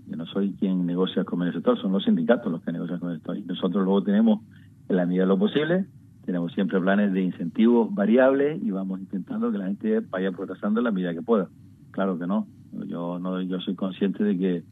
Yo 0.07 0.15
no 0.15 0.25
soy 0.25 0.53
quien 0.53 0.87
negocia 0.87 1.19
el 1.19 1.25
convenio 1.27 1.53
del 1.53 1.61
sector, 1.61 1.79
son 1.79 1.91
los 1.91 2.03
sindicatos 2.03 2.51
los 2.51 2.63
que 2.63 2.71
negocian 2.71 2.97
con 2.97 3.11
el 3.11 3.17
sector. 3.17 3.37
Y 3.37 3.43
nosotros 3.43 3.83
luego 3.83 4.01
tenemos, 4.01 4.41
en 4.89 4.95
la 4.95 5.05
medida 5.05 5.21
de 5.21 5.27
lo 5.27 5.37
posible, 5.37 5.85
tenemos 6.31 6.53
siempre 6.53 6.79
planes 6.79 7.11
de 7.11 7.21
incentivos 7.21 7.93
variables 7.93 8.63
y 8.63 8.71
vamos 8.71 9.01
intentando 9.01 9.51
que 9.51 9.57
la 9.57 9.65
gente 9.65 9.99
vaya 9.99 10.31
progresando 10.31 10.79
en 10.79 10.85
la 10.85 10.91
medida 10.91 11.13
que 11.13 11.21
pueda. 11.21 11.49
Claro 11.91 12.17
que 12.17 12.25
no. 12.25 12.47
Yo 12.87 13.19
no 13.19 13.41
yo 13.41 13.59
soy 13.59 13.75
consciente 13.75 14.23
de 14.23 14.37
que 14.37 14.63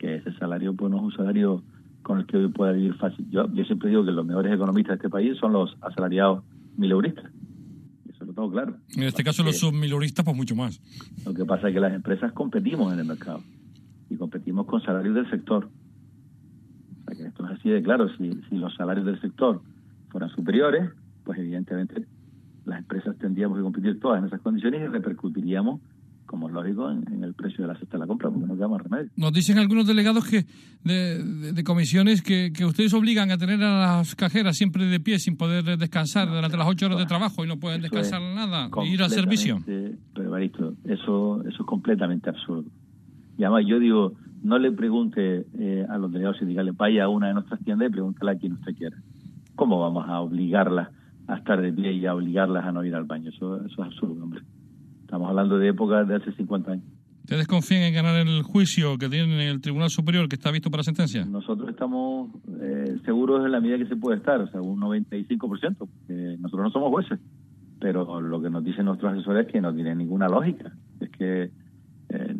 que 0.00 0.16
ese 0.16 0.32
salario 0.32 0.74
pues 0.74 0.90
no 0.90 0.96
es 0.96 1.02
un 1.04 1.12
salario 1.12 1.62
con 2.02 2.18
el 2.18 2.26
que 2.26 2.38
hoy 2.38 2.48
pueda 2.48 2.72
vivir 2.72 2.94
fácil. 2.94 3.24
Yo, 3.30 3.46
yo 3.54 3.64
siempre 3.64 3.88
digo 3.88 4.04
que 4.04 4.10
los 4.10 4.26
mejores 4.26 4.52
economistas 4.52 4.94
de 4.94 4.96
este 4.96 5.08
país 5.08 5.38
son 5.38 5.52
los 5.52 5.76
asalariados 5.80 6.42
mileuristas. 6.76 7.30
Eso 8.12 8.24
lo 8.24 8.32
tengo 8.32 8.50
claro. 8.50 8.74
En 8.96 9.04
este 9.04 9.22
caso 9.22 9.44
los 9.44 9.58
submileuristas 9.58 10.24
pues 10.24 10.36
mucho 10.36 10.56
más. 10.56 10.80
Lo 11.24 11.32
que 11.32 11.44
pasa 11.44 11.68
es 11.68 11.74
que 11.74 11.78
las 11.78 11.94
empresas 11.94 12.32
competimos 12.32 12.92
en 12.92 12.98
el 12.98 13.06
mercado 13.06 13.42
y 14.10 14.16
competimos 14.16 14.66
con 14.66 14.82
salarios 14.82 15.14
del 15.14 15.30
sector. 15.30 15.68
O 15.68 17.04
sea 17.04 17.16
que 17.16 17.28
esto 17.28 17.46
es 17.46 17.60
así 17.60 17.68
de 17.68 17.80
claro. 17.80 18.08
Si, 18.16 18.28
si 18.50 18.56
los 18.56 18.74
salarios 18.74 19.06
del 19.06 19.20
sector 19.20 19.62
fueran 20.08 20.30
superiores, 20.30 20.90
pues 21.24 21.38
evidentemente 21.38 22.06
las 22.64 22.78
empresas 22.78 23.16
tendríamos 23.18 23.58
que 23.58 23.62
competir 23.62 24.00
todas 24.00 24.20
en 24.20 24.26
esas 24.26 24.40
condiciones 24.40 24.82
y 24.82 24.86
repercutiríamos 24.86 25.80
como 26.26 26.48
es 26.48 26.54
lógico, 26.54 26.90
en, 26.90 27.24
el 27.24 27.34
precio 27.34 27.62
de 27.62 27.72
la 27.72 27.78
cesta 27.78 27.96
de 27.96 28.00
la 28.00 28.06
compra, 28.06 28.30
porque 28.30 28.46
no 28.46 28.56
queda 28.56 28.68
más 28.68 28.82
remedio. 28.82 29.10
Nos 29.16 29.32
dicen 29.32 29.58
algunos 29.58 29.86
delegados 29.86 30.26
que 30.26 30.44
de, 30.84 31.64
comisiones 31.64 32.20
que, 32.20 32.52
que, 32.52 32.64
ustedes 32.64 32.92
obligan 32.92 33.30
a 33.30 33.38
tener 33.38 33.62
a 33.62 33.98
las 33.98 34.14
cajeras 34.14 34.56
siempre 34.56 34.84
de 34.84 35.00
pie 35.00 35.18
sin 35.18 35.36
poder 35.36 35.78
descansar 35.78 36.28
durante 36.28 36.56
las 36.56 36.66
ocho 36.66 36.86
horas 36.86 36.98
de 36.98 37.06
trabajo 37.06 37.44
y 37.44 37.48
no 37.48 37.58
pueden 37.58 37.80
descansar 37.80 38.20
nada, 38.20 38.68
ir 38.84 39.02
al 39.02 39.10
servicio. 39.10 39.58
Pero, 39.64 40.26
Evaristo, 40.26 40.74
eso, 40.84 41.42
eso 41.42 41.62
es 41.62 41.66
completamente 41.66 42.28
absurdo. 42.28 42.68
Y 43.38 43.44
además 43.44 43.64
yo 43.66 43.78
digo, 43.78 44.14
no 44.42 44.58
le 44.58 44.72
pregunte 44.72 45.46
eh, 45.58 45.86
a 45.88 45.98
los 45.98 46.10
delegados 46.10 46.38
sindicales, 46.38 46.76
vaya 46.76 47.04
a 47.04 47.08
una 47.08 47.28
de 47.28 47.34
nuestras 47.34 47.60
tiendas 47.60 47.88
y 47.88 47.92
pregúntale 47.92 48.32
a 48.32 48.36
quien 48.36 48.52
usted 48.54 48.74
quiera. 48.74 48.96
¿Cómo 49.56 49.80
vamos 49.80 50.08
a 50.08 50.20
obligarlas 50.20 50.88
a 51.26 51.36
estar 51.36 51.60
de 51.60 51.72
pie 51.72 51.92
y 51.92 52.06
a 52.06 52.14
obligarlas 52.14 52.64
a 52.64 52.72
no 52.72 52.84
ir 52.84 52.94
al 52.94 53.04
baño? 53.04 53.30
Eso, 53.30 53.56
eso 53.56 53.82
es 53.82 53.86
absurdo, 53.86 54.22
hombre. 54.22 54.40
Estamos 55.00 55.28
hablando 55.28 55.58
de 55.58 55.68
épocas 55.68 56.06
de 56.06 56.16
hace 56.16 56.32
50 56.32 56.72
años. 56.72 56.84
¿Ustedes 57.24 57.48
confían 57.48 57.82
en 57.82 57.94
ganar 57.94 58.14
el 58.24 58.42
juicio 58.42 58.98
que 58.98 59.08
tiene 59.08 59.50
el 59.50 59.60
Tribunal 59.60 59.90
Superior 59.90 60.28
que 60.28 60.36
está 60.36 60.52
visto 60.52 60.70
para 60.70 60.84
sentencia? 60.84 61.24
Nosotros 61.24 61.68
estamos 61.68 62.30
eh, 62.60 62.98
seguros 63.04 63.44
en 63.44 63.50
la 63.50 63.60
medida 63.60 63.78
que 63.78 63.86
se 63.86 63.96
puede 63.96 64.18
estar, 64.18 64.40
o 64.40 64.48
sea, 64.48 64.60
un 64.60 64.80
95%. 64.80 65.76
Porque 65.76 66.36
nosotros 66.38 66.66
no 66.66 66.70
somos 66.70 66.90
jueces, 66.90 67.18
pero 67.80 68.20
lo 68.20 68.40
que 68.40 68.50
nos 68.50 68.62
dicen 68.62 68.84
nuestros 68.84 69.12
asesores 69.12 69.46
es 69.46 69.52
que 69.52 69.60
no 69.60 69.74
tiene 69.74 69.96
ninguna 69.96 70.28
lógica. 70.28 70.70
Es 71.00 71.10
que, 71.10 71.50
eh, 72.10 72.34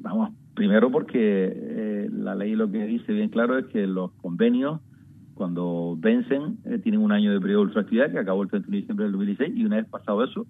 vamos, 0.00 0.32
Primero 0.54 0.90
porque 0.90 1.18
eh, 1.18 2.10
la 2.12 2.34
ley 2.34 2.54
lo 2.54 2.70
que 2.70 2.84
dice 2.84 3.12
bien 3.12 3.30
claro 3.30 3.58
es 3.58 3.66
que 3.66 3.86
los 3.86 4.12
convenios 4.12 4.80
cuando 5.42 5.96
vencen 5.98 6.58
eh, 6.64 6.78
tienen 6.78 7.00
un 7.02 7.10
año 7.10 7.32
de 7.32 7.40
periodo 7.40 7.62
de 7.62 7.66
ultraactividad 7.66 8.12
que 8.12 8.18
acabó 8.20 8.44
el 8.44 8.48
31 8.48 8.70
de 8.70 8.80
diciembre 8.80 9.04
del 9.06 9.12
2016 9.14 9.56
y 9.58 9.64
una 9.64 9.76
vez 9.78 9.86
pasado 9.86 10.22
eso 10.22 10.46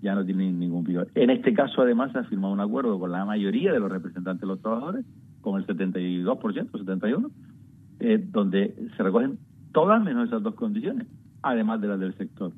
ya 0.00 0.14
no 0.14 0.24
tienen 0.24 0.60
ningún 0.60 0.84
periodo. 0.84 1.08
En 1.16 1.30
este 1.30 1.52
caso 1.52 1.82
además 1.82 2.12
se 2.12 2.18
ha 2.18 2.24
firmado 2.24 2.54
un 2.54 2.60
acuerdo 2.60 3.00
con 3.00 3.10
la 3.10 3.24
mayoría 3.24 3.72
de 3.72 3.80
los 3.80 3.90
representantes 3.90 4.42
de 4.42 4.46
los 4.46 4.60
trabajadores, 4.60 5.04
con 5.40 5.60
el 5.60 5.66
72%, 5.66 6.24
71%, 6.70 7.30
eh, 7.98 8.24
donde 8.30 8.76
se 8.96 9.02
recogen 9.02 9.40
todas 9.72 10.00
menos 10.00 10.28
esas 10.28 10.40
dos 10.40 10.54
condiciones, 10.54 11.08
además 11.42 11.80
de 11.80 11.88
las 11.88 11.98
del 11.98 12.16
sector 12.16 12.52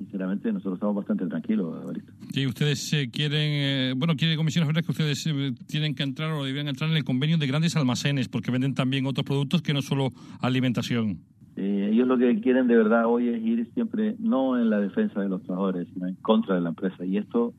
sinceramente 0.00 0.50
nosotros 0.50 0.74
estamos 0.74 0.96
bastante 0.96 1.26
tranquilos, 1.26 1.82
Evaristo. 1.82 2.12
Sí, 2.32 2.46
ustedes 2.46 2.92
eh, 2.94 3.10
quieren, 3.12 3.38
eh, 3.38 3.94
bueno, 3.94 4.16
quiere 4.16 4.34
Comisiones 4.34 4.66
Obreras 4.66 4.86
que 4.86 4.92
ustedes 4.92 5.26
eh, 5.26 5.52
tienen 5.66 5.94
que 5.94 6.02
entrar 6.02 6.32
o 6.32 6.42
deberían 6.42 6.68
entrar 6.68 6.88
en 6.90 6.96
el 6.96 7.04
convenio 7.04 7.36
de 7.36 7.46
grandes 7.46 7.76
almacenes, 7.76 8.28
porque 8.28 8.50
venden 8.50 8.74
también 8.74 9.04
otros 9.04 9.26
productos 9.26 9.60
que 9.60 9.74
no 9.74 9.82
solo 9.82 10.08
alimentación. 10.40 11.18
ellos 11.56 12.08
lo 12.08 12.16
que 12.16 12.40
quieren 12.40 12.66
de 12.66 12.76
verdad 12.76 13.04
hoy 13.06 13.28
es 13.28 13.42
ir 13.42 13.68
siempre 13.74 14.16
no 14.18 14.58
en 14.58 14.70
la 14.70 14.80
defensa 14.80 15.20
de 15.20 15.28
los 15.28 15.42
trabajadores, 15.42 15.86
sino 15.92 16.08
en 16.08 16.14
contra 16.14 16.54
de 16.54 16.62
la 16.62 16.70
empresa, 16.70 17.04
y 17.04 17.18
esto 17.18 17.52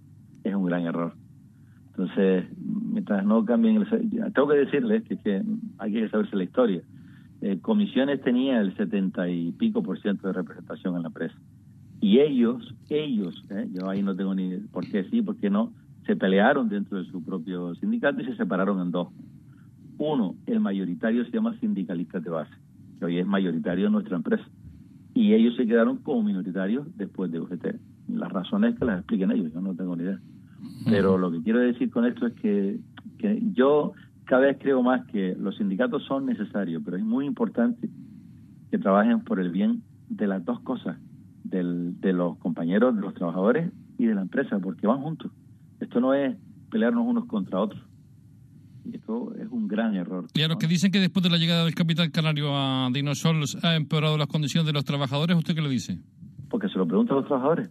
es 0.43 0.55
un 0.55 0.65
gran 0.65 0.87
error. 0.87 1.13
Entonces, 1.89 2.45
mientras 2.57 3.23
no 3.23 3.45
cambien, 3.45 3.75
el, 3.75 4.33
tengo 4.33 4.47
que 4.47 4.55
decirles 4.55 5.03
que, 5.03 5.17
que 5.17 5.43
hay 5.77 5.91
que 5.93 6.09
saberse 6.09 6.35
la 6.35 6.45
historia. 6.45 6.81
comisiones 7.61 8.21
tenía 8.21 8.61
el 8.61 8.75
setenta 8.75 9.29
y 9.29 9.51
pico 9.51 9.83
por 9.83 10.01
ciento 10.01 10.25
de 10.27 10.33
representación 10.33 10.95
en 10.95 11.03
la 11.03 11.09
empresa 11.09 11.35
y 12.01 12.19
ellos, 12.19 12.75
ellos, 12.89 13.45
¿eh? 13.51 13.69
yo 13.71 13.87
ahí 13.87 14.01
no 14.01 14.15
tengo 14.15 14.33
ni 14.33 14.57
por 14.57 14.85
qué 14.89 15.03
sí, 15.05 15.21
por 15.21 15.37
qué 15.37 15.51
no, 15.51 15.71
se 16.05 16.15
pelearon 16.15 16.67
dentro 16.67 16.97
de 16.97 17.05
su 17.05 17.23
propio 17.23 17.75
sindicato 17.75 18.21
y 18.21 18.25
se 18.25 18.35
separaron 18.35 18.81
en 18.81 18.91
dos. 18.91 19.09
Uno, 19.99 20.35
el 20.47 20.59
mayoritario 20.59 21.23
se 21.25 21.31
llama 21.31 21.55
Sindicalistas 21.59 22.23
de 22.23 22.31
Base, 22.31 22.51
que 22.97 23.05
hoy 23.05 23.19
es 23.19 23.27
mayoritario 23.27 23.85
en 23.85 23.93
nuestra 23.93 24.15
empresa. 24.15 24.43
Y 25.13 25.33
ellos 25.33 25.55
se 25.55 25.67
quedaron 25.67 25.97
como 25.97 26.23
minoritarios 26.23 26.87
después 26.97 27.31
de 27.31 27.39
UGT. 27.39 27.75
Las 28.07 28.31
razones 28.31 28.79
que 28.79 28.85
las 28.85 28.99
expliquen 28.99 29.31
ellos, 29.31 29.53
yo 29.53 29.61
no 29.61 29.75
tengo 29.75 29.95
ni 29.95 30.03
idea. 30.03 30.19
Pero 30.85 31.19
lo 31.19 31.31
que 31.31 31.43
quiero 31.43 31.59
decir 31.59 31.91
con 31.91 32.05
esto 32.05 32.25
es 32.25 32.33
que, 32.33 32.79
que 33.19 33.43
yo 33.53 33.93
cada 34.25 34.43
vez 34.43 34.57
creo 34.59 34.81
más 34.81 35.05
que 35.07 35.35
los 35.39 35.57
sindicatos 35.57 36.03
son 36.05 36.25
necesarios, 36.25 36.81
pero 36.83 36.97
es 36.97 37.03
muy 37.03 37.27
importante 37.27 37.89
que 38.71 38.77
trabajen 38.79 39.19
por 39.19 39.39
el 39.39 39.51
bien 39.51 39.83
de 40.09 40.25
las 40.25 40.43
dos 40.43 40.59
cosas, 40.61 40.97
de 41.43 42.13
los 42.13 42.37
compañeros, 42.37 42.95
de 42.95 43.01
los 43.01 43.13
trabajadores 43.13 43.71
y 43.97 44.05
de 44.05 44.15
la 44.15 44.21
empresa, 44.21 44.59
porque 44.59 44.87
van 44.87 45.01
juntos. 45.01 45.31
Esto 45.79 45.99
no 45.99 46.13
es 46.13 46.35
pelearnos 46.69 47.05
unos 47.05 47.25
contra 47.25 47.59
otros. 47.59 47.81
Y 48.85 48.95
esto 48.95 49.35
es 49.35 49.47
un 49.51 49.67
gran 49.67 49.95
error. 49.95 50.25
Y 50.33 50.41
a 50.41 50.47
los 50.47 50.57
que 50.57 50.67
dicen 50.67 50.91
que 50.91 50.99
después 50.99 51.23
de 51.23 51.29
la 51.29 51.37
llegada 51.37 51.65
del 51.65 51.75
capital 51.75 52.11
canario 52.11 52.49
a 52.55 52.89
Dinosol 52.91 53.43
ha 53.61 53.75
empeorado 53.75 54.17
las 54.17 54.27
condiciones 54.27 54.65
de 54.65 54.73
los 54.73 54.85
trabajadores, 54.85 55.37
¿usted 55.37 55.53
qué 55.53 55.61
le 55.61 55.69
dice? 55.69 55.99
Porque 56.49 56.67
se 56.69 56.77
lo 56.77 56.87
pregunta 56.87 57.13
a 57.13 57.17
los 57.17 57.27
trabajadores, 57.27 57.69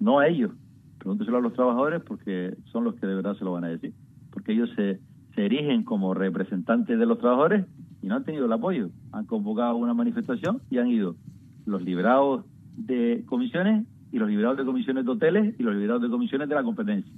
no 0.00 0.18
a 0.18 0.26
ellos. 0.26 0.52
Pregúnteselo 0.98 1.38
a 1.38 1.40
los 1.40 1.52
trabajadores 1.52 2.02
porque 2.02 2.56
son 2.72 2.84
los 2.84 2.94
que 2.96 3.06
de 3.06 3.14
verdad 3.14 3.36
se 3.36 3.44
lo 3.44 3.52
van 3.52 3.64
a 3.64 3.68
decir. 3.68 3.94
Porque 4.30 4.52
ellos 4.52 4.70
se, 4.74 5.00
se 5.34 5.46
erigen 5.46 5.84
como 5.84 6.14
representantes 6.14 6.98
de 6.98 7.06
los 7.06 7.18
trabajadores 7.18 7.66
y 8.02 8.06
no 8.08 8.16
han 8.16 8.24
tenido 8.24 8.46
el 8.46 8.52
apoyo. 8.52 8.90
Han 9.12 9.26
convocado 9.26 9.76
una 9.76 9.94
manifestación 9.94 10.60
y 10.68 10.78
han 10.78 10.88
ido 10.88 11.16
los 11.64 11.82
liberados 11.82 12.44
de 12.76 13.24
comisiones 13.26 13.86
y 14.12 14.18
los 14.18 14.28
liberados 14.28 14.58
de 14.58 14.64
comisiones 14.64 15.04
de 15.04 15.10
hoteles 15.10 15.54
y 15.58 15.62
los 15.62 15.74
liberados 15.74 16.02
de 16.02 16.08
comisiones 16.08 16.48
de 16.48 16.54
la 16.54 16.62
competencia. 16.62 17.12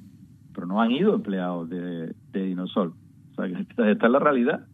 Pero 0.55 0.67
no 0.67 0.81
han 0.81 0.91
ido 0.91 1.15
empleados 1.15 1.69
de, 1.71 2.15
de 2.33 2.47
Dinosol. 2.47 2.93
O 3.33 3.35
sea, 3.35 3.47
que 3.47 3.63
esta, 3.91 3.91
es 3.91 4.13
la 4.13 4.19
realidad. 4.19 4.67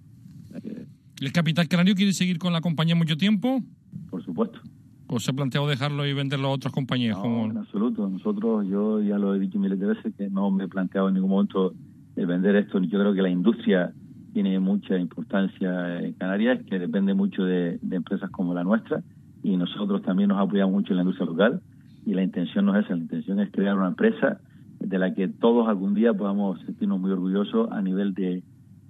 ¿El 1.20 1.32
capital 1.32 1.68
canario 1.68 1.94
quiere 1.94 2.12
seguir 2.12 2.38
con 2.38 2.52
la 2.52 2.60
compañía 2.60 2.94
mucho 2.94 3.16
tiempo? 3.16 3.62
Por 4.10 4.24
supuesto. 4.24 4.60
¿O 5.06 5.20
se 5.20 5.30
ha 5.30 5.34
planteado 5.34 5.66
dejarlo 5.66 6.06
y 6.06 6.12
venderlo 6.12 6.48
a 6.48 6.52
otras 6.52 6.72
compañías? 6.72 7.16
No, 7.16 7.46
en 7.46 7.56
absoluto. 7.56 8.08
Nosotros, 8.08 8.66
yo 8.68 9.00
ya 9.00 9.18
lo 9.18 9.34
he 9.34 9.38
dicho 9.38 9.58
miles 9.58 9.80
de 9.80 9.86
veces, 9.86 10.14
que 10.16 10.28
no 10.28 10.50
me 10.50 10.64
he 10.64 10.68
planteado 10.68 11.08
en 11.08 11.14
ningún 11.14 11.30
momento 11.30 11.72
el 12.16 12.26
vender 12.26 12.56
esto. 12.56 12.78
Yo 12.80 12.98
creo 12.98 13.14
que 13.14 13.22
la 13.22 13.30
industria 13.30 13.92
tiene 14.34 14.58
mucha 14.60 14.98
importancia 14.98 16.00
en 16.00 16.12
Canarias, 16.12 16.60
que 16.68 16.78
depende 16.78 17.14
mucho 17.14 17.44
de 17.44 17.78
empresas 17.90 18.30
como 18.30 18.52
la 18.52 18.64
nuestra 18.64 19.02
y 19.42 19.56
nosotros 19.56 20.02
también 20.02 20.28
nos 20.28 20.38
apoyamos 20.38 20.72
mucho 20.72 20.92
en 20.92 20.96
la 20.96 21.02
industria 21.02 21.26
local 21.26 21.60
y 22.04 22.14
la 22.14 22.22
intención 22.22 22.66
no 22.66 22.76
es 22.76 22.84
esa, 22.84 22.94
la 22.94 23.02
intención 23.02 23.40
es 23.40 23.50
crear 23.50 23.76
una 23.76 23.88
empresa 23.88 24.40
de 24.80 24.98
la 24.98 25.14
que 25.14 25.28
todos 25.28 25.68
algún 25.68 25.94
día 25.94 26.14
podamos 26.14 26.60
sentirnos 26.62 27.00
muy 27.00 27.10
orgullosos 27.10 27.70
a 27.70 27.82
nivel 27.82 28.14
de, 28.14 28.42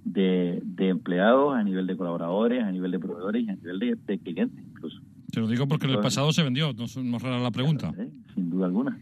de, 0.05 0.89
empleados, 0.89 1.55
a 1.55 1.63
nivel 1.63 1.87
de 1.87 1.97
colaboradores, 1.97 2.63
a 2.63 2.71
nivel 2.71 2.91
de 2.91 2.99
proveedores 2.99 3.45
y 3.45 3.49
a 3.49 3.55
nivel 3.55 3.79
de, 3.79 4.19
clientes 4.19 4.63
incluso. 4.65 5.01
Te 5.31 5.39
lo 5.39 5.47
digo 5.47 5.67
porque 5.67 5.85
en 5.85 5.93
el 5.93 5.99
pasado 5.99 6.31
se 6.31 6.43
vendió, 6.43 6.73
no, 6.73 6.85
es 6.85 7.21
rara 7.21 7.39
la 7.39 7.51
pregunta. 7.51 7.91
sin 8.33 8.49
duda 8.49 8.65
alguna, 8.65 8.97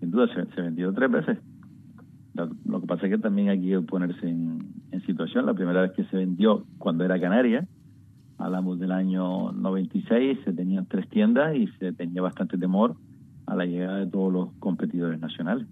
sin 0.00 0.10
duda 0.10 0.28
se, 0.54 0.60
vendió 0.60 0.92
tres 0.92 1.10
veces. 1.10 1.38
Lo, 2.34 2.80
que 2.80 2.86
pasa 2.86 3.06
es 3.06 3.12
que 3.12 3.18
también 3.18 3.48
hay 3.48 3.60
que 3.60 3.80
ponerse 3.80 4.28
en, 4.28 4.66
en 4.90 5.06
situación. 5.06 5.46
La 5.46 5.54
primera 5.54 5.82
vez 5.82 5.92
que 5.92 6.04
se 6.06 6.16
vendió 6.16 6.64
cuando 6.78 7.04
era 7.04 7.20
Canaria, 7.20 7.68
hablamos 8.44 8.78
del 8.78 8.92
año 8.92 9.52
96, 9.52 10.38
se 10.44 10.52
tenían 10.52 10.86
tres 10.86 11.08
tiendas 11.08 11.56
y 11.56 11.66
se 11.78 11.92
tenía 11.92 12.20
bastante 12.20 12.58
temor 12.58 12.94
a 13.46 13.56
la 13.56 13.64
llegada 13.64 13.98
de 13.98 14.06
todos 14.06 14.32
los 14.32 14.52
competidores 14.58 15.18
nacionales. 15.18 15.66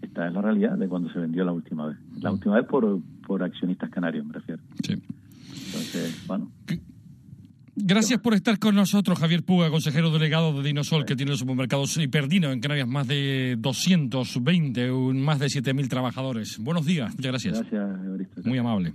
Esta 0.00 0.26
es 0.26 0.32
la 0.32 0.40
realidad 0.40 0.78
de 0.78 0.88
cuando 0.88 1.12
se 1.12 1.18
vendió 1.18 1.44
la 1.44 1.52
última 1.52 1.86
vez. 1.86 1.98
La 2.20 2.32
última 2.32 2.56
vez 2.56 2.66
por, 2.66 3.00
por 3.26 3.42
accionistas 3.42 3.90
canarios, 3.90 4.24
me 4.24 4.32
refiero. 4.32 4.62
Sí. 4.82 4.94
Entonces, 4.94 6.24
bueno. 6.26 6.50
Gracias 7.76 8.18
por 8.20 8.34
estar 8.34 8.58
con 8.58 8.74
nosotros, 8.74 9.18
Javier 9.18 9.44
Puga, 9.44 9.70
consejero 9.70 10.10
delegado 10.10 10.54
de 10.54 10.66
Dinosol, 10.66 11.04
que 11.04 11.14
tiene 11.14 11.30
los 11.30 11.40
supermercados 11.40 11.96
Hiperdino 11.98 12.50
en 12.50 12.60
Canarias, 12.60 12.88
más 12.88 13.06
de 13.06 13.56
220, 13.58 14.90
más 15.14 15.38
de 15.38 15.46
7.000 15.46 15.88
trabajadores. 15.88 16.58
Buenos 16.58 16.86
días, 16.86 17.14
muchas 17.14 17.32
gracias. 17.32 17.60
Gracias, 17.70 18.46
Muy 18.46 18.58
amable. 18.58 18.94